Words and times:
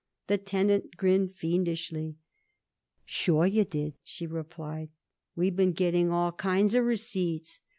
The 0.25 0.39
tenant 0.39 0.97
grinned 0.97 1.35
fiendishly. 1.35 2.17
"Sure 3.05 3.45
you 3.45 3.63
did," 3.63 3.93
she 4.01 4.25
replied. 4.25 4.89
"We've 5.35 5.55
been 5.55 5.69
getting 5.69 6.09
all 6.09 6.31
kinds 6.31 6.73
of 6.73 6.85
receipts. 6.85 7.59